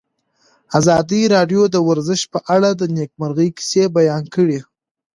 [0.79, 4.59] ازادي راډیو د ورزش په اړه د نېکمرغۍ کیسې بیان کړې.